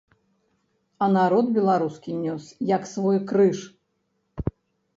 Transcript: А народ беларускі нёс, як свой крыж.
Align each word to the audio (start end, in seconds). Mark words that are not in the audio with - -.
А 1.05 1.09
народ 1.17 1.51
беларускі 1.59 2.11
нёс, 2.23 2.43
як 2.75 2.89
свой 2.95 3.23
крыж. 3.33 3.59